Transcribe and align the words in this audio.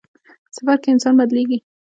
سفر 0.55 0.77
کې 0.83 0.89
انسان 0.93 1.13
بدلېږي. 1.19 1.57